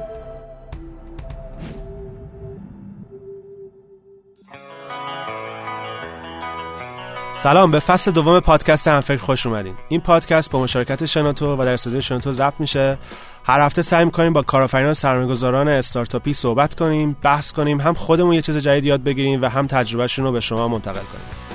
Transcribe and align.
سلام 7.39 7.71
به 7.71 7.79
فصل 7.79 8.11
دوم 8.11 8.39
پادکست 8.39 8.87
همفکر 8.87 9.17
خوش 9.17 9.45
اومدین. 9.45 9.73
این 9.89 10.01
پادکست 10.01 10.51
با 10.51 10.63
مشارکت 10.63 11.05
شنوتو 11.05 11.55
و 11.55 11.65
در 11.65 11.73
استودیو 11.73 12.01
شنوتو 12.01 12.31
ضبط 12.31 12.53
میشه. 12.59 12.97
هر 13.45 13.59
هفته 13.59 13.81
سعی 13.81 14.05
می‌کنیم 14.05 14.33
با 14.33 14.41
کارآفرینان 14.41 14.93
سرمایه‌گذاران 14.93 15.67
استارتاپی 15.67 16.33
صحبت 16.33 16.75
کنیم 16.75 17.17
بحث 17.21 17.51
کنیم 17.51 17.81
هم 17.81 17.93
خودمون 17.93 18.33
یه 18.33 18.41
چیز 18.41 18.57
جدید 18.57 18.85
یاد 18.85 19.03
بگیریم 19.03 19.41
و 19.41 19.45
هم 19.45 19.67
تجربهشون 19.67 20.25
رو 20.25 20.31
به 20.31 20.39
شما 20.39 20.67
منتقل 20.67 20.93
کنیم. 20.93 21.46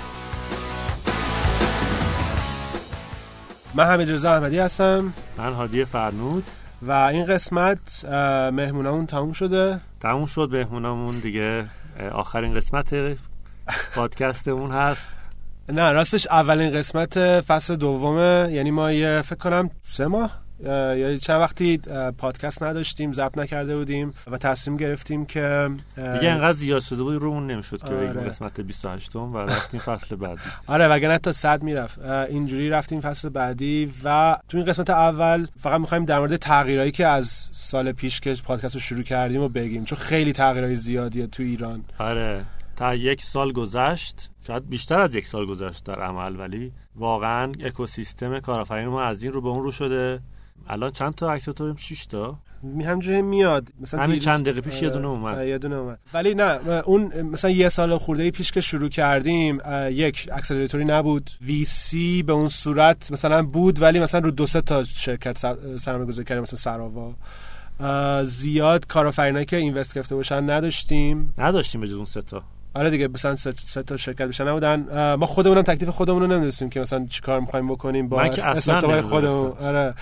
من 3.75 3.85
حمید 3.85 4.11
رضا 4.11 4.35
احمدی 4.35 4.59
هستم. 4.59 5.13
من 5.39 5.53
هادی 5.53 5.85
فرنود. 5.85 6.45
و 6.83 6.93
این 6.93 7.27
قسمت 7.27 8.05
مهمونمون 8.53 9.07
تموم 9.07 9.33
شده. 9.33 9.81
تموم 10.01 10.27
شد 10.27 10.49
مهمونمون 10.53 11.19
دیگه. 11.19 11.65
آخرین 12.13 12.55
قسمت 12.55 13.17
پادکستمون 13.95 14.71
هست. 14.71 15.09
نه 15.69 15.93
راستش 15.93 16.27
اولین 16.27 16.71
قسمت 16.71 17.41
فصل 17.41 17.77
دومه. 17.77 18.49
یعنی 18.53 18.71
ما 18.71 18.93
یه 18.93 19.23
فکر 19.23 19.39
کنم 19.39 19.71
سه 19.81 20.07
ماه؟ 20.07 20.31
یا 20.67 21.17
چند 21.17 21.41
وقتی 21.41 21.81
پادکست 22.19 22.63
نداشتیم 22.63 23.13
ضبط 23.13 23.39
نکرده 23.39 23.77
بودیم 23.77 24.15
و 24.27 24.39
تصمیم 24.39 24.77
گرفتیم 24.77 25.27
که 25.27 25.71
دیگه 25.97 26.31
انقدر 26.31 26.53
زیاد 26.53 26.83
شده 26.83 27.03
بود 27.03 27.15
رومون 27.15 27.47
نمی‌شد 27.47 27.83
که 27.83 27.95
آره. 27.95 28.09
قسمت 28.09 28.61
28 28.61 29.17
و 29.17 29.39
رفتیم 29.39 29.81
فصل 29.81 30.17
بعدی. 30.17 30.41
آره 30.67 30.89
وگرنه 30.89 31.19
تا 31.19 31.33
100 31.33 31.63
می‌رفت. 31.63 31.99
اینجوری 31.99 32.71
رفتیم 32.71 33.01
فصل 33.01 33.29
بعدی 33.29 33.93
و 34.05 34.39
تو 34.49 34.57
این 34.57 34.67
قسمت 34.67 34.91
اول 34.91 35.47
فقط 35.61 35.81
می‌خوایم 35.81 36.05
در 36.05 36.19
مورد 36.19 36.37
تغییرایی 36.37 36.91
که 36.91 37.07
از 37.07 37.49
سال 37.53 37.93
پیش 37.93 38.21
که 38.21 38.35
پادکست 38.45 38.75
رو 38.75 38.81
شروع 38.81 39.03
کردیم 39.03 39.41
و 39.41 39.49
بگیم 39.49 39.85
چون 39.85 39.99
خیلی 39.99 40.33
تغییرای 40.33 40.77
زیادیه 40.77 41.27
تو 41.27 41.43
ایران. 41.43 41.85
آره. 41.99 42.45
تا 42.77 42.95
یک 42.95 43.23
سال 43.23 43.53
گذشت 43.53 44.31
شاید 44.47 44.69
بیشتر 44.69 45.01
از 45.01 45.15
یک 45.15 45.27
سال 45.27 45.47
گذشت 45.47 45.85
در 45.85 46.03
عمل 46.03 46.41
ولی 46.41 46.73
واقعا 46.97 47.53
اکوسیستم 47.61 48.41
کارآفرین 48.41 48.89
ما 48.89 49.03
از 49.03 49.23
این 49.23 49.33
رو 49.33 49.41
به 49.41 49.49
اون 49.49 49.63
رو 49.63 49.73
شده. 49.73 50.21
الان 50.69 50.91
چند 50.91 51.15
تا 51.15 51.33
عکس 51.33 51.45
تو 51.45 51.77
6 51.77 52.07
تا. 52.07 52.39
همجوری 52.85 53.23
میاد. 53.23 53.69
مثلا 53.81 54.03
همین 54.03 54.19
چند 54.19 54.45
دقیقه 54.45 54.61
پیش 54.61 54.83
یه 54.83 54.91
دونه 54.91 55.09
اومد. 55.09 55.47
یه 55.47 55.59
دونه 55.59 55.77
اومد. 55.77 55.99
ولی 56.15 56.35
نه 56.35 56.45
اون 56.85 57.23
مثلا 57.23 57.51
یه 57.51 57.69
سال 57.69 57.99
خورده 57.99 58.31
پیش 58.31 58.53
که 58.53 58.61
شروع 58.61 58.89
کردیم 58.89 59.59
یک 59.91 60.29
اکسلراتوری 60.33 60.85
نبود. 60.85 61.31
وی 61.41 61.65
سی 61.65 62.23
به 62.23 62.33
اون 62.33 62.49
صورت 62.49 63.13
مثلا 63.13 63.43
بود 63.43 63.83
ولی 63.83 64.01
مثلا 64.01 64.21
رو 64.21 64.31
دو 64.31 64.47
سه 64.47 64.61
تا 64.61 64.85
شرکت 64.85 65.39
سرمایه 65.79 66.07
گذاری 66.07 66.25
کردیم 66.25 66.43
مثلا 66.43 66.59
سراوا. 66.59 67.15
زیاد 68.25 68.87
کارآفرینایی 68.87 69.47
که 69.47 69.57
اینوست 69.57 69.95
گرفته 69.95 70.15
باشن 70.15 70.51
نداشتیم. 70.51 71.35
نداشتیم 71.39 71.81
به 71.81 71.87
جز 71.87 71.95
اون 71.95 72.07
سه 72.07 72.23
تا. 72.23 72.43
آره 72.75 72.91
دیگه 72.91 73.09
مثلا 73.09 73.37
سه 73.37 73.83
تا 73.83 73.97
شرکت 73.97 74.29
بشن 74.29 74.49
نبودن. 74.49 75.15
ما 75.17 75.27
خودمونم 75.27 75.63
تکلیف 75.63 75.89
خودمون 75.89 76.23
رو 76.23 76.27
نمی‌دونستیم 76.27 76.71
که 76.71 76.81
مثلا 76.81 77.07
چیکار 77.07 77.41
می‌خوایم 77.41 77.69
بکنیم 77.69 78.09
با 78.09 78.23
استارتاپ 78.23 79.01
خودمون. 79.01 79.53
آره. 79.53 79.95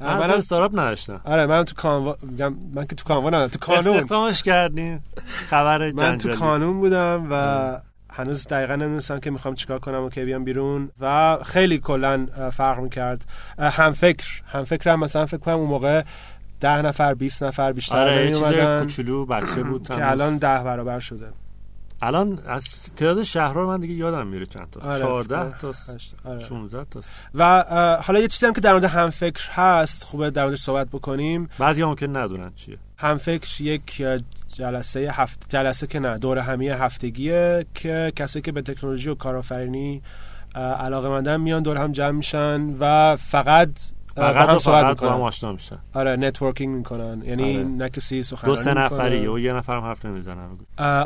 من 0.00 0.30
استارتاپ 0.30 0.78
نداشتم. 0.78 1.20
آره 1.24 1.46
من 1.46 1.64
تو 1.64 1.74
کانوا 1.74 2.16
من 2.74 2.86
که 2.86 2.96
تو 2.96 3.04
کانوا 3.04 3.30
نه 3.30 3.48
تو 3.48 3.58
کانون. 3.58 3.96
استخدامش 3.96 4.42
کردیم. 4.42 5.02
خبر 5.26 5.92
من 5.92 6.18
تو 6.18 6.34
کانون 6.34 6.80
بودم 6.80 7.26
و 7.30 7.80
هنوز 8.12 8.46
دقیقا 8.46 8.76
نمی‌دونستم 8.76 9.20
که 9.20 9.30
می‌خوام 9.30 9.54
چیکار 9.54 9.78
کنم 9.78 10.04
و 10.04 10.08
که 10.08 10.24
بیام 10.24 10.44
بیرون 10.44 10.90
و 11.00 11.38
خیلی 11.44 11.78
کلا 11.78 12.26
فرق 12.52 12.78
می‌کرد. 12.78 13.24
هم 13.58 13.92
فکر 13.92 14.26
هم 14.46 14.64
فکر 14.64 14.90
هم 14.90 15.00
مثلا 15.00 15.26
فکر 15.26 15.36
کنم 15.40 15.54
اون 15.54 15.68
موقع 15.68 16.02
ده 16.60 16.82
نفر 16.82 17.14
20 17.14 17.42
نفر 17.42 17.72
بیشتر 17.72 17.98
آره 17.98 18.80
کوچولو 18.80 19.26
بچه 19.26 19.62
بود 19.62 19.88
که 19.88 20.10
الان 20.10 20.36
ده 20.36 20.62
برابر 20.62 20.98
شده. 20.98 21.26
الان 22.02 22.38
از 22.46 22.82
تعداد 22.96 23.22
شهرها 23.22 23.66
من 23.66 23.80
دیگه 23.80 23.94
یادم 23.94 24.26
میره 24.26 24.46
چند 24.46 24.70
تا. 24.70 24.90
آره 24.90 25.00
14 25.00 25.58
تا 25.58 25.74
آره. 26.24 26.38
16 26.38 26.84
تا. 26.84 27.00
و 27.34 27.64
حالا 28.04 28.20
یه 28.20 28.28
چیزی 28.28 28.46
هم 28.46 28.52
که 28.52 28.60
در 28.60 28.72
مورد 28.72 28.84
هم 28.84 29.10
فکر 29.10 29.50
هست 29.50 30.04
خوبه 30.04 30.30
در 30.30 30.44
موردش 30.44 30.60
صحبت 30.60 30.88
بکنیم. 30.88 31.48
بعضی 31.58 31.82
هم 31.82 31.94
که 31.94 32.06
ندونن 32.06 32.52
چیه. 32.54 32.78
هم 32.96 33.18
فکر 33.18 33.62
یک 33.62 34.02
جلسه 34.54 35.00
هفت 35.12 35.46
جلسه 35.48 35.86
که 35.86 35.98
نه 36.00 36.18
دور 36.18 36.38
همی 36.38 36.68
هفتگیه 36.68 37.66
که 37.74 38.12
کسی 38.16 38.40
که 38.40 38.52
به 38.52 38.62
تکنولوژی 38.62 39.08
و 39.08 39.14
کارآفرینی 39.14 40.02
علاقه 40.54 41.08
مندن 41.08 41.40
میان 41.40 41.62
دور 41.62 41.76
هم 41.76 41.92
جمع 41.92 42.10
میشن 42.10 42.76
و 42.80 43.16
فقط 43.16 43.70
فقط 44.18 44.48
هم 44.48 44.58
صحبت 44.58 44.86
می‌کنن. 44.86 45.12
هم 45.12 45.22
آشنا 45.22 45.52
میشن. 45.52 45.78
آره 45.94 46.16
networking 46.16 46.76
می‌کنن. 46.76 47.22
یعنی 47.26 47.56
آره. 47.56 47.64
نه 47.64 47.88
کسی 47.88 48.22
سخنرانی 48.22 48.58
دو 48.58 48.64
سه 48.64 48.74
نفری 48.74 49.26
و 49.26 49.38
یه 49.38 49.52
نفر 49.52 49.76
هم 49.76 49.82
حرف 49.82 50.04
نمی‌زنن 50.04 50.48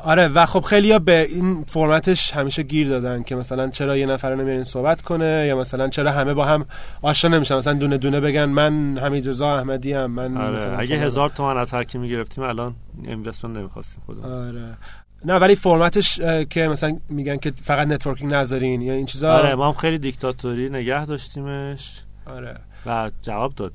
آره 0.04 0.28
و 0.28 0.46
خب 0.46 0.60
خیلی 0.60 0.92
ها 0.92 0.98
به 0.98 1.26
این 1.30 1.64
فرمتش 1.68 2.32
همیشه 2.32 2.62
گیر 2.62 2.88
دادن 2.88 3.22
که 3.22 3.36
مثلا 3.36 3.68
چرا 3.68 3.96
یه 3.96 4.06
نفر 4.06 4.34
نمیرین 4.34 4.64
صحبت 4.64 5.02
کنه 5.02 5.44
یا 5.48 5.56
مثلا 5.56 5.88
چرا 5.88 6.12
همه 6.12 6.34
با 6.34 6.44
هم 6.44 6.66
آشنا 7.02 7.36
نمیشن. 7.36 7.56
مثلا 7.56 7.72
دونه 7.72 7.98
دونه 7.98 8.20
بگن 8.20 8.44
من 8.44 8.98
حمید 8.98 9.28
رضا 9.28 9.56
احمدی 9.56 9.94
ام 9.94 10.10
من 10.10 10.36
آره. 10.36 10.54
مثلا 10.54 10.76
اگه 10.76 10.96
هزار 10.96 11.28
تومن 11.28 11.56
از 11.56 11.74
هر 11.74 11.84
کی 11.84 11.98
می‌گرفتیم 11.98 12.44
الان 12.44 12.74
investment 13.04 13.56
نمی‌خواستیم 13.56 14.02
خودمون. 14.06 14.32
آره. 14.32 14.76
نه 15.24 15.34
ولی 15.34 15.56
فرمتش 15.56 16.20
که 16.50 16.68
مثلا 16.68 16.96
میگن 17.08 17.36
که 17.36 17.52
فقط 17.64 17.86
networking 17.86 18.34
نذارین 18.34 18.82
یا 18.82 18.94
این 18.94 19.06
چیزا. 19.06 19.32
آره 19.32 19.54
ما 19.54 19.66
هم 19.66 19.72
خیلی 19.72 19.98
دیکتاتوری 19.98 20.68
نگه 20.68 21.06
داشتیمش. 21.06 22.02
آره. 22.26 22.54
و 22.86 23.10
جواب 23.22 23.54
داد. 23.54 23.72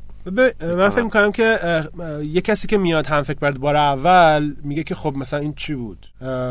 من 0.62 0.90
فکر 0.90 1.04
می‌کنم 1.04 1.32
که 1.32 1.60
یه 2.24 2.42
کسی 2.42 2.68
که 2.68 2.78
میاد 2.78 3.06
هم 3.06 3.24
فکر 3.24 3.40
برای 3.40 3.60
بار 3.60 3.76
اول 3.76 4.54
میگه 4.64 4.84
که 4.84 4.96
خب 4.96 5.14
مثلا 5.16 5.40
این 5.40 5.54
چی 5.54 5.76
بود؟ 5.76 6.08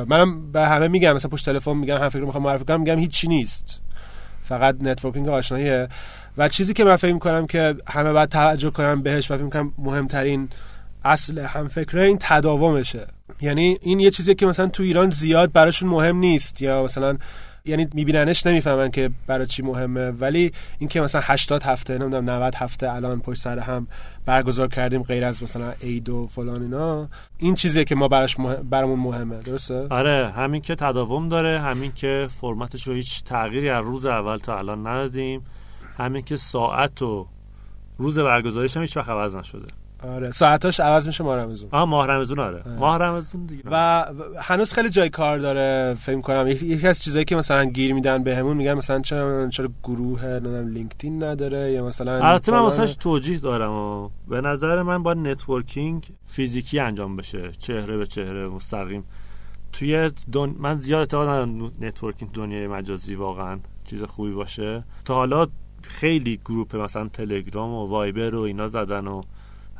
منم 0.08 0.52
به 0.52 0.60
همه 0.60 0.88
میگم 0.88 1.12
مثلا 1.12 1.30
پشت 1.30 1.46
تلفن 1.46 1.72
میگم 1.72 1.96
هم 1.96 2.08
فکر 2.08 2.24
می‌خوام 2.24 2.44
معرفی 2.44 2.64
کنم 2.64 2.80
میگم 2.80 2.98
هیچی 2.98 3.28
نیست. 3.28 3.80
فقط 4.44 4.76
networking 4.80 5.28
آشناییه. 5.28 5.88
و 6.38 6.48
چیزی 6.48 6.72
که 6.72 6.84
من 6.84 6.96
فکر 6.96 7.12
می‌کنم 7.12 7.46
که 7.46 7.74
همه 7.88 8.12
باید 8.12 8.28
توجه 8.28 8.70
کنن 8.70 9.02
بهش 9.02 9.30
و 9.30 9.34
فکر 9.34 9.44
می‌کنم 9.44 9.72
مهمترین 9.78 10.48
اصل 11.04 11.38
هم 11.38 11.68
فکره 11.68 12.02
این 12.02 12.18
تداومشه. 12.20 13.06
یعنی 13.40 13.78
این 13.82 14.00
یه 14.00 14.10
چیزی 14.10 14.34
که 14.34 14.46
مثلا 14.46 14.68
تو 14.68 14.82
ایران 14.82 15.10
زیاد 15.10 15.52
براشون 15.52 15.88
مهم 15.88 16.16
نیست. 16.16 16.62
یا 16.62 16.82
مثلا 16.82 17.18
یعنی 17.66 17.88
میبیننش 17.94 18.46
نمی‌فهمن 18.46 18.90
که 18.90 19.10
برای 19.26 19.46
چی 19.46 19.62
مهمه. 19.62 20.10
ولی 20.10 20.52
اینکه 20.78 21.00
مثلا 21.00 21.20
80 21.24 21.62
هفته 21.62 21.98
نمی‌دونم 21.98 22.30
90 22.30 22.54
هفته 22.54 22.92
الان 22.92 23.20
پشت 23.20 23.40
سر 23.40 23.58
هم 23.58 23.86
برگزار 24.26 24.68
کردیم 24.68 25.02
غیر 25.02 25.26
از 25.26 25.42
مثلا 25.42 25.72
عید 25.82 26.08
و 26.08 26.26
فلان 26.26 26.62
اینا 26.62 27.08
این 27.38 27.54
چیزیه 27.54 27.84
که 27.84 27.94
ما 27.94 28.08
براش 28.08 28.40
مهم 28.40 28.68
برامون 28.70 28.98
مهمه. 28.98 29.42
درسته؟ 29.42 29.86
آره 29.90 30.32
همین 30.36 30.60
که 30.62 30.74
تداوم 30.74 31.28
داره 31.28 31.60
همین 31.60 31.92
که 31.92 32.28
فرمتش 32.40 32.86
رو 32.86 32.94
هیچ 32.94 33.24
تغییری 33.24 33.68
از 33.68 33.84
روز 33.84 34.06
اول 34.06 34.36
تا 34.38 34.58
الان 34.58 34.86
ندادیم. 34.86 35.44
همین 35.98 36.22
که 36.22 36.36
ساعت 36.36 37.02
و 37.02 37.26
روز 37.98 38.18
برگزاریش 38.18 38.76
هم 38.76 38.82
هیچ 38.82 38.96
وقت 38.96 39.08
عوض 39.08 39.36
نشده. 39.36 39.85
آره. 40.02 40.30
ساعتاش 40.30 40.80
عوض 40.80 41.06
میشه 41.06 41.24
ماه 41.24 41.36
رمزون 41.36 41.68
آه 41.72 41.84
ماه 41.84 42.06
رمزون 42.06 42.38
آره. 42.38 42.62
ماه 42.78 42.98
رمزون 42.98 43.46
دیگه. 43.46 43.62
و 43.70 44.04
هنوز 44.42 44.72
خیلی 44.72 44.90
جای 44.90 45.08
کار 45.08 45.38
داره 45.38 45.96
فکر 46.00 46.20
کنم 46.20 46.46
یکی 46.46 46.88
از 46.88 47.02
چیزایی 47.02 47.24
که 47.24 47.36
مثلا 47.36 47.64
گیر 47.64 47.94
میدن 47.94 48.22
بهمون 48.22 48.56
میگن 48.56 48.74
مثلا 48.74 49.00
چرا 49.00 49.48
چرا 49.48 49.68
گروه 49.82 50.24
نمی‌دونم 50.24 50.68
لینکدین 50.68 51.22
نداره 51.22 51.72
یا 51.72 51.86
مثلا 51.86 52.28
البته 52.28 52.52
من 52.52 52.58
واسش 52.58 52.94
توجیه 52.94 53.38
دارم 53.38 53.72
و 53.72 54.10
به 54.28 54.40
نظر 54.40 54.82
من 54.82 55.02
باید 55.02 55.14
networking 55.14 56.06
فیزیکی 56.26 56.78
انجام 56.78 57.16
بشه. 57.16 57.50
چهره 57.58 57.96
به 57.96 58.06
چهره 58.06 58.48
مستقیم. 58.48 59.04
توی 59.72 60.10
دن... 60.32 60.54
من 60.58 60.78
زیاد 60.78 61.00
اعتقاد 61.00 61.28
ندارم 61.28 61.72
نتورکینگ 61.80 62.32
دنیای 62.32 62.66
مجازی 62.66 63.14
واقعا 63.14 63.58
چیز 63.84 64.02
خوبی 64.02 64.32
باشه. 64.32 64.84
تا 65.04 65.14
حالا 65.14 65.46
خیلی 65.82 66.36
گروپ 66.36 66.76
مثلا 66.76 67.08
تلگرام 67.08 67.70
و 67.70 67.86
وایبر 67.86 68.34
و 68.34 68.40
اینا 68.40 68.68
زدن 68.68 69.06
و 69.06 69.22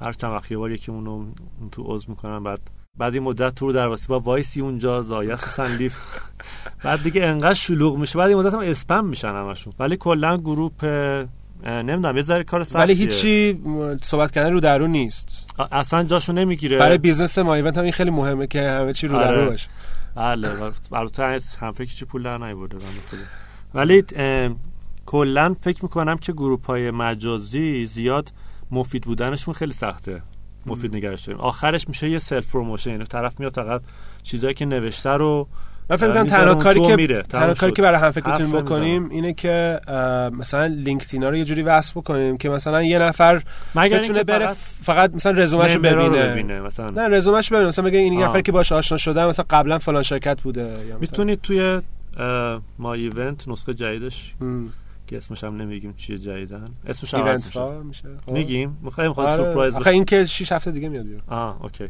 هر 0.01 0.13
چند 0.13 0.33
وقت 0.33 0.51
یه 0.51 0.59
بار 0.59 0.79
اونو 0.89 1.25
تو 1.73 1.83
عضو 1.87 2.11
می‌کنن 2.11 2.43
بعد 2.43 2.61
بعد 2.99 3.15
این 3.15 3.23
مدت 3.23 3.55
تو 3.55 3.67
رو 3.67 3.73
در 3.73 3.87
واسه 3.87 4.09
با 4.09 4.21
وایسی 4.21 4.61
اونجا 4.61 5.03
زایه 5.03 5.37
سنلیف 5.37 5.97
بعد 6.85 7.03
دیگه 7.03 7.25
انقدر 7.25 7.55
شلوغ 7.55 7.99
میشه. 7.99 8.19
بعد 8.19 8.29
این 8.29 8.39
مدت 8.39 8.55
هم 8.55 8.61
اسپم 8.61 9.05
میشن 9.05 9.29
همشون. 9.29 9.73
ولی 9.79 9.97
کلا 9.97 10.37
گروپ 10.37 10.85
نمی‌دونم 11.65 12.17
یه 12.17 12.23
ذره 12.23 12.45
کار 12.45 12.65
سختیه. 12.65 12.81
ولی 12.81 12.95
هیچی 12.95 13.61
صحبت 14.03 14.31
کردن 14.31 14.53
رو 14.53 14.61
درو 14.61 14.87
نیست. 14.87 15.51
اصلا 15.73 16.05
جاشو 16.05 16.33
نمی‌گیره. 16.33 16.79
برای 16.79 16.99
business 16.99 17.38
ما 17.39 17.55
ایونت 17.55 17.79
هم 17.79 17.85
این 17.85 17.93
خیلی 17.93 18.11
مهمه 18.11 18.47
که 18.47 18.71
همه 18.71 18.93
چی 18.93 19.07
رو 19.09 19.19
در 19.19 19.35
رو 19.35 19.50
باشه. 19.51 19.69
بله 20.15 20.49
البته 20.93 21.41
هم 21.61 21.73
فکر 21.73 21.95
چی 21.95 22.05
پول 22.05 22.23
در 22.23 22.39
نیورده 22.39 22.77
ولی 23.75 24.05
کلا 25.07 25.57
فکر 25.61 25.83
می‌کنم 25.83 26.17
که 26.17 26.33
group 26.33 26.67
های 26.67 26.91
مجازی 26.91 27.87
زیاد 27.87 28.33
مفید 28.71 29.03
بودنشون 29.03 29.55
خیلی 29.55 29.73
سخته 29.73 30.23
مفید 30.67 30.97
نگرش 30.97 31.25
داریم 31.25 31.41
آخرش 31.41 31.89
میشه 31.89 32.11
یه 32.11 32.19
self 32.19 32.50
promotion 32.50 32.91
یعنی 32.91 33.05
طرف 33.05 33.41
میاد 33.41 33.55
فقط 33.55 33.83
چیزایی 34.23 34.55
که 34.55 34.67
نوشته 34.67 35.11
رو 35.11 35.49
من 35.91 35.97
فکر 35.97 36.15
کنم 36.15 36.27
تنها 36.27 36.55
کاری 36.55 36.81
که 36.81 37.23
تنها 37.23 37.55
کاری. 37.55 37.73
که 37.73 37.83
برای 37.83 38.01
هم 38.01 38.11
فکر 38.11 38.29
می‌تونیم. 38.31 38.53
بکنیم 38.63 39.09
اینه 39.11 39.33
که 39.33 39.81
مثلا 40.33 40.67
لینکدین 40.67 41.23
رو 41.23 41.37
یه 41.37 41.45
جوری 41.45 41.63
وصل 41.63 42.01
بکنیم 42.01 42.37
که 42.37 42.49
مثلا 42.49 42.83
یه 42.83 42.99
نفر 42.99 43.43
مگر 43.75 43.99
بتونه 43.99 44.25
بره 44.25 44.47
فقط 44.47 44.57
فقط 44.85 45.15
مثلا 45.15 45.33
member 45.33 45.96
ا 45.96 46.06
رو 46.07 46.12
ببینه 46.12 46.29
ببینه 46.29 46.61
مثلا 46.61 46.91
نه 46.91 47.17
رزومه‌شو 47.17 47.55
ببینه 47.55 47.69
مثلا 47.69 47.85
بگه 47.85 47.99
این 47.99 48.23
آه. 48.23 48.29
نفری 48.31 48.43
که 48.43 48.53
باش 48.53 48.73
آشنا 48.73 48.99
شدم 48.99 49.29
مثلا 49.29 49.45
قبلا 49.51 49.79
فلان 49.79 50.03
شرکت 50.03 50.43
بوده 50.43 50.62
یا 50.62 50.69
مثلا- 50.69 50.99
می‌تونید 51.01 51.41
توی 51.41 51.81
ما 52.79 52.95
ایونت 52.95 53.49
نسخه 53.49 53.75
جدیدش 53.75 54.35
ام. 54.41 54.73
که 55.06 55.17
اسمش 55.17 55.44
هم 55.44 55.56
نمیگیم 55.56 55.93
چیه 55.93 56.19
جدیدن. 56.19 56.69
اسمش 56.87 57.14
ایونت 57.14 57.31
عوض 57.31 57.47
میشه. 57.47 57.79
میشه. 57.82 58.08
خب. 58.26 58.32
میگیم. 58.32 58.79
می‌خوایم 58.82 59.12
خواست 59.12 59.41
آره. 59.41 59.43
سورپرایز 59.43 59.76
آخه 59.76 59.91
این 59.91 60.05
که 60.05 60.25
6 60.25 60.53
هفته 60.53 60.70
دیگه 60.70 60.88
میاد 60.88 61.05
بیرون. 61.06 61.23
آه 61.26 61.62
اوکی. 61.62 61.88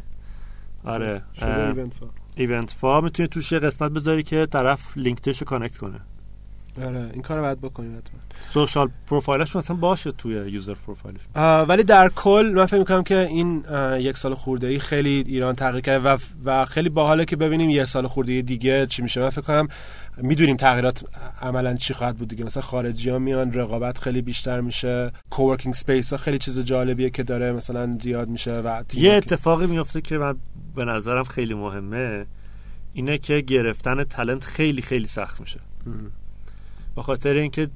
آره 0.84 1.22
شده 1.34 1.60
ایونت 1.60 1.94
فا 1.94 2.06
ایونت 2.36 2.70
فا 2.70 3.00
می‌تونی 3.00 3.28
توش 3.28 3.52
یه 3.52 3.58
قسمت 3.58 3.90
بذاری 3.90 4.22
که 4.22 4.46
طرف 4.46 4.96
لینکدینش 4.96 5.38
رو 5.38 5.46
connect 5.46 5.76
کنه. 5.76 6.00
آره 6.84 7.10
این 7.12 7.22
کارو 7.22 7.42
باید 7.42 7.60
بکنیم 7.60 7.98
حتما. 7.98 8.20
social 8.52 8.90
profile 9.06 9.45
ش 9.45 9.56
مثلا 9.56 9.76
باشه 9.76 10.12
توی 10.12 10.50
user 10.50 10.74
profile 10.86 11.13
ش 11.13 11.20
ولی 11.68 11.82
در 11.82 12.08
کل 12.08 12.52
من 12.56 12.66
فکر 12.66 12.78
می‌کنم 12.78 13.02
که 13.02 13.18
این 13.18 13.64
یک 13.98 14.16
سال 14.16 14.34
خورده 14.34 14.66
ای 14.66 14.78
خیلی 14.78 15.24
ایران 15.26 15.54
تغییر 15.54 15.84
کرده 15.84 16.08
و, 16.08 16.18
و 16.44 16.64
خیلی 16.64 16.88
باحاله 16.88 17.24
که 17.24 17.36
ببینیم 17.36 17.70
یه 17.70 17.84
سال 17.84 18.06
خورده 18.06 18.42
دیگه 18.42 18.86
چی 18.86 19.02
میشه. 19.02 19.20
من 19.20 19.30
فکر 19.30 19.40
کنم 19.40 19.68
می‌دونیم 20.16 20.56
تغییرات 20.56 21.04
عملا 21.42 21.74
چی 21.74 21.94
خواهد 21.94 22.16
بود 22.16 22.28
دیگه. 22.28 22.44
مثلا 22.44 22.62
خارجی 22.62 23.10
ها 23.10 23.18
میان 23.18 23.52
رقابت 23.52 23.98
خیلی 23.98 24.22
بیشتر 24.22 24.60
میشه 24.60 25.12
coworking 25.30 25.74
space 25.74 26.10
ها 26.10 26.16
خیلی 26.16 26.38
چیز 26.38 26.60
جالبیه 26.60 27.10
که 27.10 27.22
داره 27.22 27.52
مثلا 27.52 27.98
زیاد 28.00 28.28
میشه 28.28 28.60
و 28.60 28.82
یه 28.94 29.12
اتفاقی 29.12 29.66
میفته 29.66 30.00
که 30.00 30.18
من 30.18 30.36
به 30.76 30.84
نظرم 30.84 31.24
خیلی 31.24 31.54
مهمه 31.54 32.26
اینه 32.92 33.18
که 33.18 33.40
گرفتن 33.40 34.04
تلنت 34.04 34.44
خیلی 34.44 34.82
خیلی 34.82 35.06
سخت 35.06 35.40
میشه. 35.40 35.60
به 36.96 37.02
خاطر 37.02 37.36
اینکه 37.36 37.68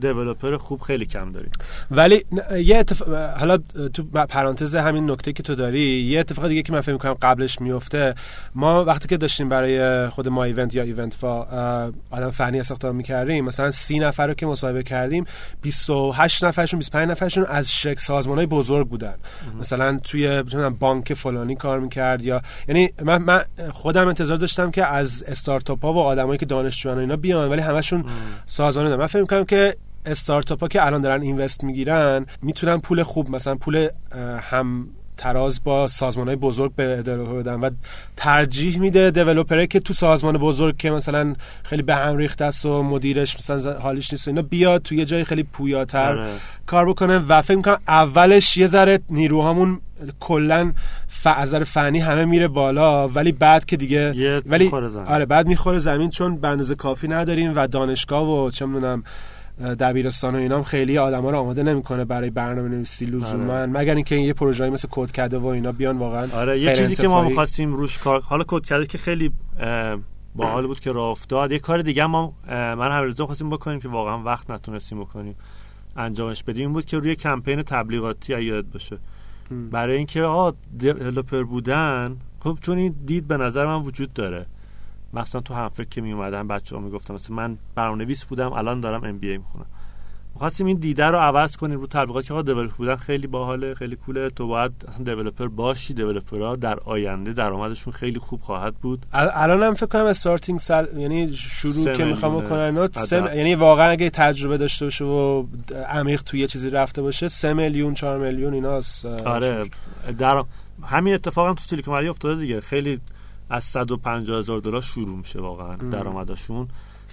دیولپر 0.00 0.56
خوب 0.56 0.80
خیلی 0.80 1.06
کم 1.06 1.32
داریم. 1.32 1.50
ولی 1.90 2.24
یه 2.64 2.78
اتفاق 2.78 3.14
حالا 3.14 3.58
تو 3.94 4.02
پرانتز 4.28 4.74
همین 4.74 5.10
نکته 5.10 5.32
که 5.32 5.42
تو 5.42 5.54
داری 5.54 5.80
یه 5.80 6.20
اتفاق 6.20 6.48
دیگه 6.48 6.62
که 6.62 6.72
من 6.72 6.80
فکر 6.80 6.92
می‌کنم 6.92 7.14
قبلش 7.14 7.60
میفته 7.60 8.14
ما 8.54 8.84
وقتی 8.84 9.08
که 9.08 9.16
داشتیم 9.16 9.48
برای 9.48 10.06
خود 10.08 10.28
ما 10.28 10.44
ایونت 10.44 10.74
یا 10.74 10.82
ایونت 10.82 11.14
فا 11.14 11.42
آدم 12.10 12.30
فنی 12.30 12.60
استخدام 12.60 12.96
می‌کردیم 12.96 13.44
مثلا 13.44 13.70
30 13.70 13.98
نفر 13.98 14.26
رو 14.26 14.34
که 14.34 14.46
مصاحبه 14.46 14.82
کردیم 14.82 15.24
28 15.62 16.44
نفرشون 16.44 16.78
25 16.78 17.10
نفرشون 17.10 17.46
از 17.48 17.72
شرکت 17.72 18.00
سازمان‌های 18.00 18.46
بزرگ 18.46 18.88
بودن. 18.88 19.14
مثلا 19.60 19.98
توی 20.04 20.42
بانک 20.80 21.14
فلانی 21.14 21.56
کار 21.56 21.80
می‌کرد 21.80 22.22
یا 22.22 22.42
یعنی 22.68 22.90
من, 23.02 23.22
من 23.22 23.44
خودم 23.72 24.08
انتظار 24.08 24.36
داشتم 24.36 24.70
که 24.70 24.86
از 24.86 25.22
استارتاپ‌ها 25.22 25.92
و 25.92 25.98
آدمایی 25.98 26.38
که 26.38 26.46
دانشجوان 26.46 26.98
اینا 26.98 27.16
بیان 27.16 27.50
ولی 27.50 27.60
همشون 27.60 28.04
سازمانی 28.46 28.88
دارن 28.88 29.00
من 29.00 29.06
فکر 29.06 29.20
می‌کنم 29.20 29.44
که 29.44 29.76
استارتاپ 30.06 30.60
ها 30.60 30.68
که 30.68 30.86
الان 30.86 31.02
دارن 31.02 31.22
اینوست 31.22 31.64
می‌گیرن 31.64 32.26
می‌تونن 32.42 32.78
پول 32.78 33.02
خوب 33.02 33.30
مثلا 33.30 33.54
پول 33.54 33.88
هم 34.40 34.88
تراز 35.16 35.64
با 35.64 35.88
سازمان 35.88 36.26
های 36.26 36.36
بزرگ 36.36 36.74
به 36.74 37.02
دیولپر 37.02 37.32
بدن 37.32 37.60
و 37.60 37.70
ترجیح 38.16 38.78
میده 38.78 39.10
دیولپره 39.10 39.66
که 39.66 39.80
تو 39.80 39.92
سازمان 39.92 40.38
بزرگ 40.38 40.76
که 40.76 40.90
مثلا 40.90 41.34
خیلی 41.62 41.82
به 41.82 41.94
هم 41.94 42.16
ریخته 42.16 42.44
است 42.44 42.66
و 42.66 42.82
مدیرش 42.82 43.36
مثلا 43.36 43.78
حالیش 43.78 44.12
نیست 44.12 44.28
و 44.28 44.30
اینا 44.30 44.42
بیاد 44.42 44.82
تو 44.82 44.94
یه 44.94 45.04
جای 45.04 45.24
خیلی 45.24 45.42
پویاتر 45.42 46.18
آره. 46.18 46.30
کار 46.66 46.88
بکنه 46.88 47.18
و 47.18 47.42
فکر 47.42 47.56
می‌کنم 47.56 47.78
اولش 47.88 48.56
یه 48.56 48.66
ذره 48.66 49.00
نیروهامون 49.10 49.80
کلا 50.20 50.72
ف... 51.08 51.26
از 51.26 51.48
نظر 51.48 51.64
فنی 51.64 51.98
همه 51.98 52.24
میره 52.24 52.48
بالا 52.48 53.08
ولی 53.08 53.32
بعد 53.32 53.64
که 53.64 53.76
دیگه 53.76 54.12
ولی. 54.46 54.68
آره 55.06 55.26
بعد 55.26 55.46
می‌خوره 55.46 55.78
زمین 55.78 56.10
چون 56.10 56.36
به 56.36 56.48
اندازه 56.48 56.74
کافی 56.74 57.08
نداریم 57.08 57.52
و 57.56 57.66
دانشگاه 57.66 58.28
و 58.28 58.50
چه 58.50 58.66
می‌دونم 58.66 59.04
دبیرستان 59.60 60.34
و 60.34 60.38
اینام 60.38 60.62
خیلی 60.62 60.98
آدما 60.98 61.30
رو 61.30 61.38
آماده 61.38 61.62
نمی‌کنه 61.62 62.04
برای 62.04 62.30
برنامه 62.30 62.68
نویسی 62.68 63.06
لزوما 63.06 63.52
آره. 63.52 63.66
مگر 63.66 63.94
اینکه 63.94 64.14
یه 64.16 64.32
پروژه‌ای 64.32 64.70
مثل 64.70 64.88
کد 64.90 65.10
کرده 65.10 65.38
و 65.38 65.46
اینا 65.46 65.72
بیان 65.72 65.98
واقعا 65.98 66.28
آره 66.34 66.60
یه 66.60 66.76
چیزی 66.76 66.96
که 66.96 67.08
ما. 67.08 67.28
می‌خواستیم 67.28 67.74
روش 67.74 67.98
کار 67.98 68.20
حالا 68.20 68.44
کد 68.48 68.64
کرده 68.66 68.86
که 68.86 68.98
خیلی 68.98 69.32
باحال 70.34 70.66
بود 70.66 70.80
که 70.80 70.92
راه 70.92 71.08
افتاد 71.08 71.52
یه 71.52 71.58
کار 71.58 71.82
دیگه 71.82 72.04
هم 72.04 72.10
ما 72.10 72.32
من 72.48 72.98
همیرزا 72.98 73.26
خواستیم 73.26 73.50
بکنیم 73.50 73.80
که 73.80 73.88
واقعا 73.88 74.22
وقت 74.22 74.50
نتونستیم 74.50 75.00
بکنیم 75.00 75.34
انجامش 75.96 76.42
بدیم 76.42 76.62
این 76.62 76.72
بود 76.72 76.84
که 76.84 76.98
روی 76.98 77.16
کمپین 77.16 77.62
تبلیغاتی 77.62 78.42
یاد 78.42 78.70
بشه. 78.70 78.98
برای 79.70 79.96
اینکه 79.96 80.22
آقا 80.22 80.56
دیولپر 80.78 81.42
بودن 81.42 82.16
خب 82.40 82.58
چون 82.60 82.78
این 82.78 82.94
دید 83.06 83.28
به 83.28 83.36
نظر 83.36 83.66
من 83.66 83.82
وجود 83.82 84.12
داره 84.12 84.46
مثلا 85.12 85.40
تو 85.40 85.54
هم 85.54 85.68
فکر 85.68 85.88
که 85.88 86.00
می 86.00 86.12
اومدن 86.12 86.48
بچه 86.48 86.76
ها 86.76 86.82
می‌گفتم 86.82 87.14
مثلا 87.14 87.36
من 87.36 87.58
برنامه‌نویس 87.74 88.24
بودم 88.24 88.52
الان 88.52 88.80
دارم 88.80 89.04
ام 89.04 89.18
بی 89.18 89.30
ای 89.30 89.38
می‌خونم 89.38 89.66
خواستیم 90.34 90.66
این 90.66 90.76
دیده 90.76 91.04
رو 91.04 91.18
عوض 91.18 91.56
کنیم 91.56 91.80
رو 91.80 91.86
تبلیغات 91.86 92.26
که 92.26 92.32
آقا 92.32 92.42
دیولپر 92.42 92.74
بودن 92.76 92.96
خیلی 92.96 93.26
باحاله 93.26 93.74
خیلی 93.74 93.96
کوله 93.96 94.30
تو 94.30 94.46
باید 94.46 94.72
دیولپر 95.04 95.48
باشی 95.48 95.94
دیولپرها 95.94 96.56
در 96.56 96.80
آینده 96.80 97.32
درآمدشون 97.32 97.92
خیلی 97.92 98.18
خوب 98.18 98.40
خواهد 98.40 98.74
بود 98.74 99.06
ال- 99.12 99.30
الان 99.34 99.62
هم 99.62 99.74
فکر 99.74 99.86
کنم 99.86 100.04
استارتینگ 100.04 100.60
سال 100.60 100.88
یعنی 100.96 101.32
شروع 101.32 101.92
که 101.92 102.04
می‌خوام. 102.04 102.40
بکنن 102.40 102.78
عدد. 102.78 103.36
یعنی 103.36 103.54
واقعا 103.54 103.90
اگه 103.90 104.10
تجربه 104.10 104.56
داشته 104.58 104.86
باشه 104.86 105.04
و 105.04 105.46
عمیق 105.88 106.22
توی 106.22 106.40
یه 106.40 106.46
چیزی 106.46 106.70
رفته 106.70 107.02
باشه 107.02 107.28
سه 107.28 107.52
میلیون 107.52 107.94
چهار 107.94 108.18
میلیون 108.18 108.54
ایناست 108.54 109.04
آره 109.06 109.64
در 110.18 110.44
همین 110.82 111.14
اتفاق 111.14 111.48
هم 111.48 111.54
تو 111.54 111.60
سیلیکون 111.64 111.94
ولی 111.94 112.08
افتاده 112.08 112.40
دیگه 112.40 112.60
خیلی 112.60 113.00
از 113.52 113.64
150 113.64 114.38
هزار 114.38 114.58
دلار 114.58 114.80
شروع 114.80 115.18
میشه 115.18 115.40
واقعا. 115.40 115.72
درآمدشون 115.72 116.68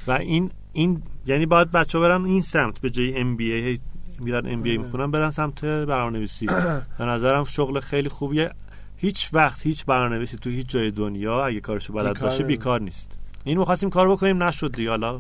و 0.08 0.12
این 0.12 0.52
این 0.74 1.02
یعنی 1.26 1.46
باید 1.46 1.72
بچه 1.72 2.00
برن 2.00 2.26
این 2.26 2.42
سمت 2.42 2.82
به 2.82 2.90
جای 2.90 3.18
ام 3.18 3.36
بی 3.36 3.54
ای 3.54 3.78
میرن 4.20 4.46
ام 4.46 4.62
بی 4.62 4.72
ای. 4.72 4.78
می‌خونن 4.78 5.12
برن 5.12 5.30
سمت 5.30 5.66
برنامه‌نویسی 5.66 6.46
به 7.00 7.06
نظرم 7.06 7.44
شغل 7.44 7.80
خیلی 7.80 8.10
خوبیه 8.10 8.52
هیچ 8.98 9.30
وقت 9.34 9.66
هیچ 9.66 9.86
برنامه‌نویسی 9.86 10.38
تو 10.38 10.50
هیچ 10.50 10.68
جای 10.68 10.92
دنیا 10.92 11.46
اگه 11.46 11.60
کارشو 11.60 11.94
بلد 11.94 12.14
بیکار 12.14 12.30
باشه. 12.30 12.44
بیکار 12.44 12.82
نیست 12.82 13.18
این 13.44 13.58
می‌خواستیم 13.58 13.90
کار 13.90 14.10
بکنیم 14.10 14.44
نشد 14.44 14.76
دیگه 14.76 14.90
حالا 14.90 15.20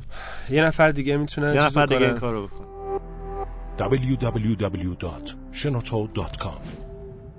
یه 0.50 0.64
نفر 0.64 0.92
دیگه 0.92 1.18
می‌تونه 1.18 1.56
یه 1.56 1.66
نفر 1.66 1.86
دیگه 1.86 2.00
بکنه. 2.00 2.10
این 2.10 2.20
کارو 2.20 2.48
بکنه 2.48 2.68
www.shenoto.com 3.78 6.60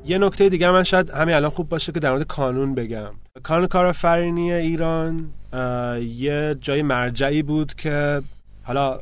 یه 0.05 0.19
نکته 0.19 0.49
دیگه 0.49 0.71
من 0.71 0.83
شاید 0.83 1.11
همین 1.11 1.35
الان 1.35 1.51
خوب 1.51 1.69
باشه 1.69 1.93
که 1.93 2.01
در 2.01 2.11
مورد 2.11 2.27
کانون 2.27 2.75
بگم 2.75 3.11
کانون 3.43 3.67
کارآفرینی 3.67 4.53
ایران 4.53 5.31
یه 6.15 6.57
جای 6.61 6.83
مرجعی 6.83 7.43
بود 7.43 7.75
که 7.75 8.23
حالا 8.63 9.01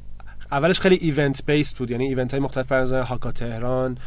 اولش 0.52 0.80
خیلی 0.80 0.96
ایونت 0.96 1.46
بیس 1.46 1.74
بود 1.74 1.90
یعنی 1.90 2.04
ایونت 2.04 2.30
های 2.30 2.40
مختلف 2.40 2.66
برای 2.66 3.02
هاکا 3.02 3.32
تهران 3.32 3.98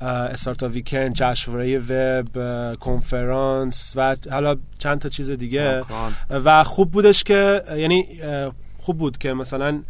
استارتا 0.00 0.68
ویکند 0.68 1.12
جشنواره 1.14 1.78
وب 1.78 2.74
کنفرانس 2.74 3.92
و 3.96 4.16
حالا 4.30 4.56
چند 4.78 4.98
تا 4.98 5.08
چیز 5.08 5.30
دیگه 5.30 5.80
آخان. 5.80 6.12
و 6.30 6.64
خوب 6.64 6.90
بودش 6.90 7.24
که 7.24 7.62
یعنی 7.76 8.04
خوب 8.80 8.98
بود 8.98 9.18
که 9.18 9.32
مثلا 9.32 9.82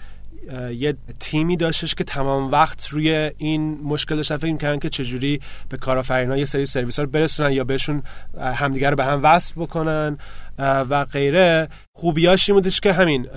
یه 0.73 0.95
تیمی 1.21 1.57
داشتش 1.57 1.95
که 1.95 2.04
تمام 2.04 2.50
وقت 2.50 2.88
روی 2.88 3.30
این 3.38 3.80
مشکل 3.83 4.16
داشتن. 4.16 4.37
فکر 4.37 4.52
می‌کردن 4.52 4.78
که 4.78 4.88
چجوری 4.88 5.40
به 5.68 5.76
کارآفرینا 5.76 6.37
یه 6.37 6.45
سری 6.45 6.66
سرویس 6.66 6.99
ها 6.99 7.04
رو 7.04 7.11
برسونن 7.11 7.52
یا 7.52 7.64
بهشون 7.64 8.02
همدیگر 8.40 8.90
رو 8.90 8.97
به 8.97 9.04
هم 9.04 9.21
وصل 9.23 9.54
بکنن 9.57 10.18
و 10.59 11.04
غیره. 11.04 11.68
خوبیاش 11.92 12.49
این 12.49 12.57
بودش 12.57 12.80
که 12.80 12.92
همین 12.92 13.28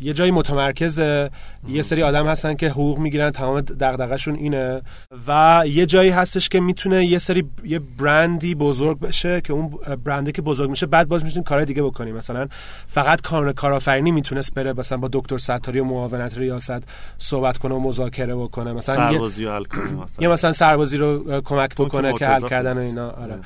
یه 0.00 0.12
جایی 0.12 0.30
متمرکزه 0.30 1.30
یه 1.68 1.82
سری 1.82 2.02
آدم 2.02 2.26
هستن 2.26 2.54
که 2.54 2.68
حقوق 2.68 2.98
می‌گیرن 2.98 3.30
تمام 3.30 3.60
دغدغه‌شون 3.60 4.34
اینه 4.34 4.82
و 5.26 5.62
یه 5.66 5.86
جایی 5.86 6.10
هستش 6.10 6.48
که 6.48 6.60
می‌تونه 6.60 7.06
یه 7.06 7.18
سری 7.18 7.44
یه 7.64 7.80
برندی 7.98 8.54
بزرگ 8.54 9.00
بشه 9.00 9.40
که 9.40 9.52
اون 9.52 9.70
برنده 10.04 10.32
که 10.32 10.42
بزرگ 10.42 10.70
میشه 10.70 10.86
بعد 10.86 11.08
باز 11.08 11.24
می‌تونیم 11.24 11.44
کارهای 11.44 11.66
دیگه 11.66 11.82
بکنیم 11.82 12.16
مثلا 12.16 12.48
فقط 12.88 13.20
کار 13.20 13.52
کارآفرینی 13.52 14.10
می‌تونست 14.10 14.54
بره 14.54 14.72
مثلا 14.72 14.98
با 14.98 15.08
دکتر 15.12 15.38
ستاری 15.38 15.80
و 15.80 15.84
معاونت 15.84 16.38
ریاست 16.38 16.82
صحبت 17.18 17.58
کنه 17.58 17.74
و 17.74 17.78
مذاکره 17.78 18.34
بکنه 18.36 18.72
مثلا 18.72 19.06
یه, 19.06 19.12
سربازی 19.12 19.44
رو 19.44 19.52
حل 19.52 19.64
مثلا. 19.84 20.04
یه 20.20 20.28
مثلا 20.28 20.52
سربازی 20.52 20.96
رو 20.96 21.40
کمک 21.40 21.74
بکنه 21.74 22.12
که 22.12 22.26
حل 22.26 22.48
کردن 22.48 22.78
و. 22.78 22.80
اینا 22.80 23.10
آره. 23.10 23.38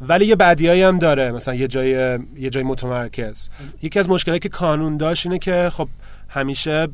ولی 0.00 0.26
یه 0.26 0.36
بدیایی 0.36 0.82
هم 0.82 0.98
داره. 0.98 1.30
مثلا 1.30 1.54
یه 1.54 1.68
جای 1.68 2.18
یه 2.36 2.50
جای 2.50 2.62
متمرکز. 2.62 3.48
یکی 3.82 3.98
از 3.98 4.08
مشکلاتی 4.08 4.40
که 4.40 4.48
کانون 4.48 4.96
داشت 4.96 5.26
اینه 5.26 5.38
که 5.38 5.70
خب 5.72 5.88
همیشه 6.28 6.88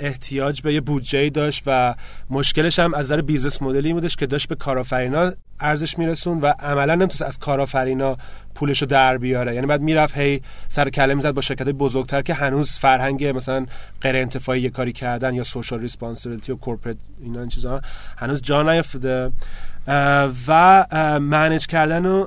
احتیاج 0.00 0.62
به 0.62 0.74
یه 0.74 0.80
بودجه 0.80 1.30
داشت 1.30 1.62
و 1.66 1.94
مشکلش 2.30 2.78
هم 2.78 2.94
از 2.94 3.06
نظر 3.06 3.20
business 3.20 3.62
model 3.62 3.87
ی 3.87 3.92
بودش 3.92 4.16
که 4.16 4.26
داشت 4.26 4.48
به 4.48 4.54
کارآفرینا 4.54 5.32
ارزش 5.60 5.98
میرسوند 5.98 6.40
و 6.40 6.46
عملا 6.46 6.94
نمی‌تونست 6.94 7.22
از 7.22 7.38
کارآفرینا 7.38 8.16
پولشو 8.54 8.86
در 8.86 9.18
بیاره. 9.18 9.54
یعنی 9.54 9.66
بعد 9.66 9.80
می‌رفت 9.80 10.18
هی 10.18 10.42
سر 10.68 10.90
کله 10.90 11.14
می‌زد 11.14 11.30
با 11.30 11.42
شرکت 11.42 11.68
بزرگتر 11.68 12.22
که 12.22 12.34
هنوز 12.34 12.78
فرهنگ 12.78 13.24
مثلا 13.24 13.66
غیر 14.00 14.16
انتفاعی 14.16 14.70
کاری 14.70 14.92
کردن 14.92 15.34
یا 15.34 15.44
social 15.44 15.80
responsibility 15.80 16.52
و 16.52 16.56
corporate 16.56 16.96
اینا 17.22 17.40
این 17.40 17.48
چیزا 17.48 17.80
هنوز 18.16 18.42
جا 18.42 18.62
نیافتاده. 18.62 19.32
و 20.48 20.86
manage 21.20 21.66
کردن 21.66 22.06
و, 22.06 22.26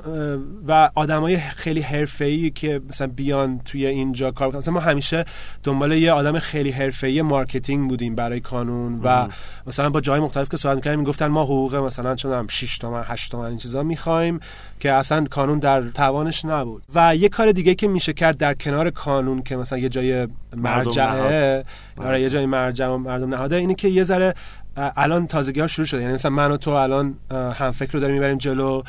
و 0.68 0.90
آدمای 0.94 1.38
خیلی 1.38 1.80
حرفه‌ای 1.80 2.50
که 2.50 2.80
مثلا 2.88 3.06
بیان 3.06 3.60
توی 3.64 3.86
اینجا 3.86 4.30
کار 4.30 4.50
کنن. 4.50 4.58
مثلا 4.58 4.74
ما 4.74 4.80
همیشه 4.80 5.24
دنبال 5.62 5.92
یه 5.92 6.12
آدم 6.12 6.38
خیلی 6.38 6.70
حرفه‌ای 6.70 7.22
marketing 7.22 7.88
بودیم 7.88 8.14
برای 8.14 8.40
کانون 8.40 9.00
و 9.02 9.28
مثلا 9.66 9.90
با 9.90 10.00
جای 10.00 10.20
مختلف 10.20 10.48
که 10.48 10.56
صحبت 10.56 10.76
می‌کردیم 10.76 11.00
می‌گفتن 11.00 11.26
ما 11.26 11.42
حقوق 11.42 11.74
مثلا 11.74 12.14
چون 12.14 12.46
6 12.48 12.78
تومن 12.78 13.02
8 13.04 13.32
تومن 13.32 13.44
این 13.44 13.58
چیزا 13.58 13.82
می‌خوایم 13.82 14.40
که 14.80 14.92
اصلا 14.92 15.24
کانون 15.24 15.58
در 15.58 15.80
توانش 16.14 16.44
نبود. 16.44 16.82
و 16.94 17.16
یه 17.16 17.28
کار 17.28 17.52
دیگه 17.52 17.74
که 17.74 17.88
میشه 17.88 18.12
کرد 18.12 18.36
در 18.36 18.54
کنار 18.54 18.90
کانون 18.90 19.42
که 19.42 19.56
مثلا 19.56 19.78
یه 19.78 19.88
جای 19.88 20.28
مرجعه 20.56 21.64
آره 21.96 22.20
یه 22.20 22.30
جای 22.30 22.46
مرجع 22.46 22.88
و 22.88 22.96
مردم 22.96 23.34
نهاده 23.34 23.56
اینه 23.56 23.74
که 23.74 23.88
یه 23.88 24.04
ذره 24.04 24.34
الان 24.76 25.26
تازگی 25.26 25.60
ها 25.60 25.66
شروع 25.66 25.86
شده. 25.86 26.00
یعنی 26.00 26.14
مثلا 26.14 26.30
من 26.30 26.50
و 26.50 26.56
تو 26.56 26.70
الان 26.70 27.14
هم 27.30 27.70
فکر 27.70 27.92
رو 27.92 28.00
داریم 28.00 28.14
می‌بریم 28.14 28.38
جلو. 28.38 28.82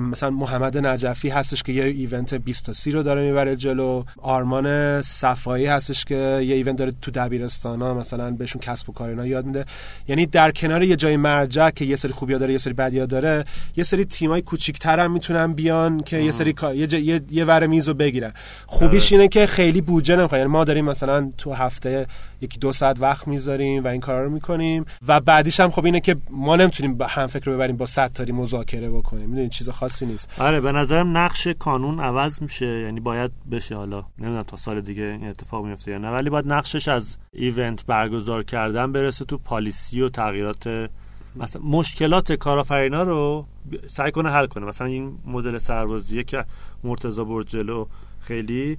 مثلا 0.00 0.30
محمد 0.30 0.78
نجفی 0.86 1.28
هستش 1.28 1.62
که 1.62 1.72
یه 1.72 1.84
ایونت 1.84 2.34
20 2.34 2.66
تا 2.66 2.72
30 2.72 2.90
رو 2.90 3.02
داره 3.02 3.22
می‌بره 3.22 3.56
جلو. 3.56 4.04
آرمان 4.22 5.00
صفایی 5.02 5.66
هستش 5.66 6.04
که 6.04 6.14
یه 6.14 6.54
ایونت 6.54 6.76
داره 6.76 6.92
تو 7.02 7.10
دبیرستان 7.10 7.82
ها 7.82 7.94
مثلا 7.94 8.30
بهشون 8.30 8.60
کسب 8.60 8.90
و 8.90 8.92
کار 8.92 9.08
اینا 9.08 9.26
یاد 9.26 9.46
میده. 9.46 9.64
یعنی 10.08 10.26
در 10.26 10.50
کنار 10.50 10.82
یه 10.82 10.96
جای 10.96 11.16
مرجع 11.16 11.70
که 11.70 11.84
یه 11.84 11.96
سری 11.96 12.12
خوبیا 12.12 12.38
داره 12.38 12.52
یه 12.52 12.58
سری 12.58 12.74
بدیا 12.74 13.06
داره 13.06 13.44
یه 13.76 13.84
سری 13.84 14.04
تیمای 14.04 14.42
کوچیک‌تر 14.42 15.00
هم 15.00 15.12
می‌تونن 15.12 15.52
بیان 15.52 16.00
که 16.02 16.18
یه 16.18 16.30
سری 16.30 16.54
یه, 16.74 17.00
یه, 17.00 17.20
یه 17.30 17.44
ور 17.44 17.66
میزو 17.66 17.94
بگیرن. 17.94 18.32
خوبیش 18.66 19.12
اینه 19.12 19.28
که 19.28 19.46
خیلی 19.46 19.80
بودجه 19.80 20.16
نمی‌خواد. 20.16 20.38
یعنی 20.38 20.52
ما 20.52 20.64
داریم 20.64 20.84
مثلا 20.84 21.32
تو 21.38 21.52
هفته 21.52 22.06
یکی 22.42 22.58
دو 22.58 22.72
ساعت 22.72 23.00
وقت 23.00 23.28
می‌ذاریم 23.28 23.84
و 23.84 23.86
این 23.86 24.00
کارا 24.00 24.24
رو 24.24 24.30
می‌کنیم. 24.30 24.84
و 25.08 25.20
بعدیش 25.20 25.60
هم 25.60 25.70
خب 25.70 25.84
اینه 25.84 26.00
که 26.00 26.16
ما 26.30 26.56
نمی‌تونیم 26.56 26.98
هم 27.08 27.26
فکر 27.26 27.44
رو 27.44 27.52
ببریم 27.52 27.76
با 27.76 27.86
ستاری 27.86 28.32
مذاکره 28.32 28.90
بکنیم. 28.90 29.49
چیز 29.50 29.68
خاصی 29.68 30.06
نیست. 30.06 30.40
آره 30.40 30.60
به 30.60 30.72
نظرم 30.72 31.16
نقش 31.16 31.48
کانون 31.48 32.00
عوض 32.00 32.42
میشه 32.42 32.66
یعنی 32.66 33.00
باید 33.00 33.30
بشه. 33.50 33.76
حالا 33.76 34.04
نمی‌دونم 34.18 34.42
تا 34.42 34.56
سال 34.56 34.80
دیگه 34.80 35.02
این 35.02 35.28
اتفاق 35.28 35.66
میفته 35.66 35.90
یا 35.90 35.98
نه 35.98 36.10
ولی 36.10 36.30
باید 36.30 36.52
نقشش 36.52 36.88
از 36.88 37.16
ایونت 37.32 37.86
برگزار 37.86 38.42
کردن 38.42 38.92
برسه 38.92 39.24
تو 39.24 39.38
پالیسی 39.38 40.00
و 40.02 40.08
تغییرات 40.08 40.90
مثلا 41.36 41.62
مشکلات 41.62 42.32
کارآفرینا 42.32 43.02
رو 43.02 43.46
سعی 43.88 44.10
کنه 44.10 44.30
حل 44.30 44.46
کنه. 44.46 44.66
مثلا 44.66 44.86
این 44.86 45.18
مدل 45.26 45.58
سربازیه 45.58 46.24
که 46.24 46.44
مرتضی 46.84 47.24
برد 47.24 47.46
جلو 47.46 47.86
خیلی 48.20 48.78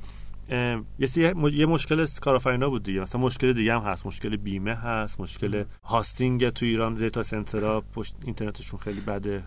یه 0.99 1.65
مشکل 1.65 2.07
کارآفرینا 2.21 2.69
بود 2.69 2.83
دیگه. 2.83 2.99
مثلا 2.99 3.21
مشکل 3.21 3.53
دیگه 3.53 3.73
هم 3.73 3.81
هست. 3.81 4.05
مشکل 4.05 4.35
بیمه 4.35 4.75
هست. 4.75 5.19
مشکل 5.19 5.63
هاستینگ 5.83 6.49
تو 6.49 6.65
ایران 6.65 6.93
دیتا 6.93 7.23
سنترها 7.23 7.83
پشت 7.93 8.15
اینترنتشون 8.25 8.79
خیلی 8.79 9.01
بده. 9.01 9.43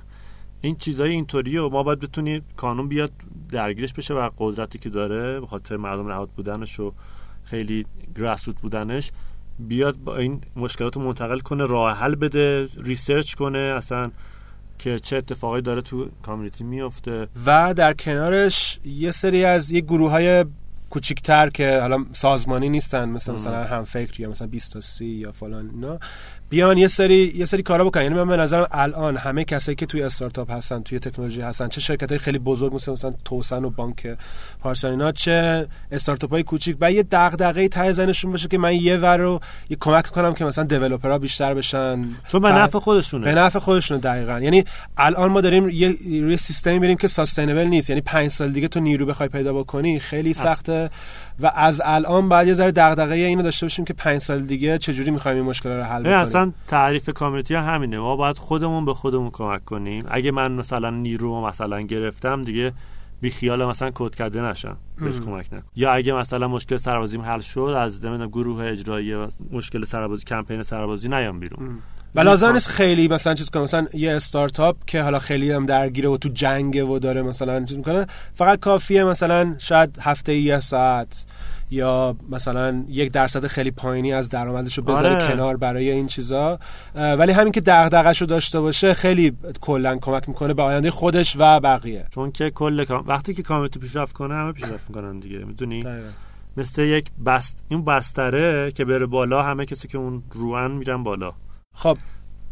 این 0.65 0.77
چیزای 0.77 1.11
اینطوریه 1.11 1.63
و 1.63 1.69
ما 1.69 1.83
باید 1.83 2.01
بتونیم 2.01 2.45
کانون 2.57 2.89
بیاد 2.89 3.13
درگیرش 3.51 3.93
بشه 3.93 4.15
و 4.15 4.31
قدرتی 4.39 4.79
که 4.79 4.89
داره 4.89 5.41
به 5.41 5.47
خاطر 5.47 5.77
مردم 5.77 6.09
نهاد 6.09 6.29
بودنش 6.29 6.81
و 6.81 6.93
خیلی 7.45 7.87
grassroot 8.17 8.61
بودنش 8.61 9.13
بیاد 9.59 9.97
با 9.97 10.17
این 10.17 10.41
مشکلات 10.57 10.97
منتقل 10.97 11.39
کنه 11.39 11.65
راه 11.65 11.97
حل 11.97 12.15
بده 12.15 12.69
research 12.77 13.35
کنه 13.35 13.59
اصلا 13.59 14.11
که 14.79 14.99
چه 14.99 15.17
اتفاقی 15.17 15.61
داره 15.61 15.83
تو 15.83 16.09
community 16.23 16.65
میفته 16.65 17.29
و 17.47 17.75
در 17.75 17.93
کنارش 17.93 18.81
یه 18.85 19.11
سری 19.11 19.45
از 19.45 19.71
یه 19.71 19.81
گروه 19.81 20.11
های 20.11 20.45
کوچیکتر 20.95 21.51
که 21.51 21.79
حالا 21.81 22.05
سازمانی 22.13 22.69
نیستن 22.69 23.09
مثل 23.09 23.33
مثلا 23.33 23.65
هم 23.65 23.85
فکر 23.85 24.21
یا 24.21 24.31
مثلا 24.31 24.47
20 24.47 24.73
تا 24.73 24.81
30 24.81 25.07
یا 25.07 25.33
فلان 25.33 25.71
اینا. 25.75 25.99
بیان 26.51 26.79
یه 26.79 26.89
سری 26.89 27.33
یه 27.37 27.45
سری 27.45 27.63
کارا 27.63 27.85
بکنن. 27.85 28.03
یعنی 28.03 28.15
من 28.15 28.29
به 28.29 28.37
نظرم 28.37 28.67
الان 28.71 29.17
همه 29.17 29.45
کسایی 29.45 29.77
که 29.77 29.87
توی 29.87 30.03
استارتاپ 30.03 30.51
هستن 30.51 30.83
توی 30.83 30.99
تکنولوژی 30.99 31.41
هستن 31.41 31.69
چه 31.69 31.81
شرکت 31.81 32.11
های 32.11 32.19
خیلی 32.19 32.39
بزرگ 32.39 32.75
مثل 32.75 32.93
مثلا 32.93 33.15
توسن 33.25 33.65
و 33.65 33.71
بانک 33.71 34.17
پارسان 34.61 34.91
اینا 34.91 35.13
چه 35.13 35.67
استارتاپ 35.93 36.31
های 36.31 36.43
کوچیک. 36.43 36.77
و 36.81 36.93
یه 36.93 37.03
دغدغه 37.03 37.69
ته 37.69 37.93
زنشون 37.93 38.31
باشه 38.31 38.49
که 38.49 38.59
من 38.59 38.75
یه 38.75 38.97
ور 38.97 39.17
رو 39.17 39.41
یه 39.71 39.77
کمک 39.81 40.07
کنم 40.07 40.35
که 40.35 40.45
مثلا 40.45 40.65
دیولپرها 40.65 41.19
بیشتر 41.19 41.55
بشن. 41.55 42.05
چون 42.29 42.43
به 42.43 42.53
نفع 42.53 42.79
خودشونه. 42.79 43.25
به 43.25 43.35
نفع 43.35 43.59
خودشونه 43.59 44.01
دقیقاً. 44.01 44.41
یعنی 44.41 44.65
الان 44.97 45.31
ما 45.31 45.41
داریم 45.41 45.69
یه 45.69 45.95
روی 46.21 46.37
سیستمی 46.37 46.79
میریم 46.79 46.97
که 46.97 47.09
ساستینبل 47.09 47.65
نیست. 47.65 47.91
یعنی 47.91 48.03
5 48.03 48.31
سال 48.31 48.53
دیگه 48.53 48.69
تو 48.69 48.81
نیرو 48.81 49.07
بخوای 49.07 49.29
پیدا 49.29 49.53
بکنی 49.53 50.01
خیلی 50.01 50.35
سخته. 50.35 50.84
و 51.41 51.53
از 51.55 51.83
الان 51.85 52.29
بعد 52.29 52.47
یه 52.47 52.55
ذره 52.55 52.71
دغدغه 52.71 53.15
اینو 53.15 53.43
داشته 53.43 53.67
باشیم 53.67 53.85
که 53.85 53.95
5 53.95 54.21
سال 54.21 54.41
دیگه 54.41 54.79
چجوری 54.79 55.11
می‌خوایم 55.11 55.37
این 55.37 55.47
مشکل 55.47 55.71
رو 55.71 55.83
حل 55.83 56.03
کنیم 56.03 56.15
اصلا 56.15 56.53
تعریف 56.67 57.11
کامیونیتی 57.11 57.55
همینه. 57.55 57.99
ما 57.99 58.17
باید 58.17 58.39
خودمون 58.39 58.85
به 58.85 58.95
خودمون 58.95 59.31
کمک 59.31 59.65
کنیم. 59.65 60.05
اگه 60.09 60.31
من 60.31 60.53
مثلا 60.53 60.91
نیرو 60.91 61.47
مثلا 61.47 61.81
گرفتم 61.81 62.43
دیگه 62.43 62.73
بی 63.21 63.31
خیال 63.31 63.65
مثلا 63.65 63.91
کد 63.95 64.15
کرده 64.15 64.43
نشم. 64.43 64.77
بهش 65.01 65.21
کمک 65.21 65.47
نکن. 65.53 65.67
یا 65.77 65.93
اگه 65.93 66.13
مثلا 66.13 66.49
مشکل 66.49 66.77
سربازیم 66.77 67.23
حل 67.23 67.41
شد 67.41 67.61
از 67.61 68.05
نمی‌دونم 68.05 68.29
گروه 68.31 68.65
اجرایی 68.65 69.15
مشکل 69.53 69.85
سربازی 69.85 70.25
کمپین 70.25 70.63
سربازی 70.63 71.09
نیام 71.09 71.41
بیرون. 71.41 71.79
و 72.15 72.21
لازم 72.21 72.53
نیست 72.53 72.69
خیلی 72.69 73.09
مثلا 73.09 73.35
چیز 73.35 73.51
کنه 73.51 73.63
مثلا 73.63 73.87
یه 73.95 74.13
استارتاپ 74.13 74.77
که 74.87 75.03
حالا 75.03 75.19
خیلی 75.19 75.53
هم 75.53 75.67
درگیره 75.67 76.09
و 76.09 76.17
تو 76.17 76.29
جنگه 76.29 76.85
و 76.85 76.99
داره 76.99 77.23
مثلا 77.23 77.65
چیز 77.65 77.77
می‌کنه 77.77 78.07
فقط 78.35 78.61
کافیه 78.61 79.05
مثلا 79.05 79.55
شاید 79.59 79.99
هفته 80.01 80.35
یه 80.35 80.61
ساعت 80.61 81.27
یا 81.71 82.17
مثلا 82.31 82.85
یک 82.89 83.13
درصد 83.13 83.47
خیلی 83.47 83.71
پایینی 83.71 84.13
از 84.13 84.29
درآمدش 84.29 84.79
رو 84.79 84.85
بذاره 84.85 85.15
آره. 85.15 85.29
کنار 85.29 85.57
برای 85.57 85.91
این 85.91 86.07
چیزا. 86.07 86.59
ولی 86.95 87.33
همین 87.33 87.53
که 87.53 87.61
دغدغش 87.61 88.21
رو 88.21 88.27
داشته 88.27 88.61
باشه 88.61 88.95
خیلی 88.95 89.33
کلا 89.61 89.97
کمک 89.97 90.29
می‌کنه 90.29 90.55
به 90.55 90.63
آینده 90.63 90.91
خودش 90.91 91.37
و 91.39 91.61
بقیه. 91.61 92.05
چون 92.11 92.33
که 92.33 92.51
کل 92.51 92.85
وقتی 93.07 93.35
که 93.35 93.43
کامیونیتی 93.43 93.79
پیشرفت 93.79 94.13
کنه 94.13 94.35
همه 94.35 94.53
پیشرفت 94.53 94.85
می‌کنن 94.89 95.19
دیگه 95.19 95.39
می‌دونی؟ 95.39 95.85
مثل 96.57 96.83
یک 96.83 97.11
بست 97.27 97.59
این 97.69 97.85
بستره 97.85 98.73
که 98.73 98.85
بره 98.85 99.07
بالا 99.07 99.43
همه 99.43 99.67
کسی 99.67 99.89
که 99.89 99.99
اون 99.99 100.23
روان 100.33 100.71
میرن 100.71 101.03
بالا. 101.03 101.33
خب 101.75 101.99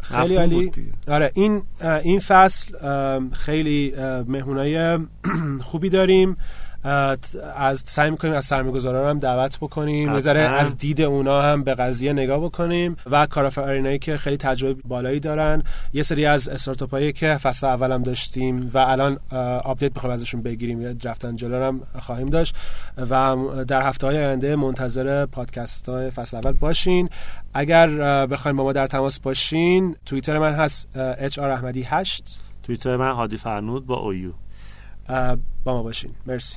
خیلی 0.00 0.36
عالی. 0.36 0.70
آره 1.08 1.30
این 1.34 1.62
این 2.02 2.20
فصل 2.20 2.74
خیلی 3.32 3.94
مهمونای 4.28 4.98
خوبی 5.68 5.88
داریم. 5.88 6.36
از 6.84 7.82
سعی 7.86 8.10
می‌کنیم 8.10 8.34
از 8.34 8.44
سرمایه‌گذاران 8.44 9.10
هم 9.10 9.18
دعوت 9.18 9.56
بکنیم 9.56 10.10
نظر 10.10 10.36
از 10.36 10.76
دید 10.76 11.02
اونا 11.02 11.42
هم 11.42 11.64
به 11.64 11.74
قضیه 11.74 12.12
نگاه 12.12 12.40
بکنیم 12.40 12.96
و 13.10 13.26
کارآفرینایی 13.26 13.98
که 13.98 14.16
خیلی 14.16 14.36
تجربه 14.36 14.82
بالایی 14.84 15.20
دارن. 15.20 15.62
یه 15.92 16.02
سری 16.02 16.26
از 16.26 16.48
استارتاپ 16.48 16.90
هایی 16.90 17.12
که 17.12 17.36
فصل 17.36 17.66
اول 17.66 17.92
هم 17.92 18.02
داشتیم 18.02 18.70
و 18.74 18.78
الان 18.78 19.18
update 19.64 19.92
می‌خوایم 19.94 20.14
ازشون 20.14 20.42
بگیریم 20.42 20.98
رفتن 21.04 21.36
جلو 21.36 21.64
هم 21.64 21.80
خواهیم 21.98 22.28
داشت 22.28 22.56
و 23.10 23.36
در 23.68 23.82
هفته 23.82 24.06
های 24.06 24.16
آینده 24.16 24.56
منتظر 24.56 25.26
پادکست 25.26 25.88
های 25.88 26.10
فصل 26.10 26.36
اول 26.36 26.52
باشین. 26.52 27.08
اگر 27.54 27.88
بخوایم 28.26 28.56
با 28.56 28.64
ما 28.64 28.72
در 28.72 28.86
تماس 28.86 29.20
باشین 29.20 29.96
توییتر 30.06 30.38
من 30.38 30.52
هست 30.52 30.98
آر 31.38 31.50
احمدی 31.50 31.82
8 31.82 32.40
توییتر 32.62 32.96
من 32.96 33.12
هادی 33.12 33.36
فرنود 33.36 33.86
با 33.86 33.96
اویو 33.96 34.30
با 35.64 35.72
ما 35.72 35.82
باشین. 35.82 36.10
مرسی. 36.26 36.56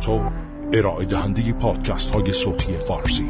شراطو 0.00 0.20
ارائه 0.72 1.04
دهنده 1.04 1.52
پادکست 1.52 2.10
های 2.10 2.32
صوتی 2.32 2.76
فارسی. 2.76 3.28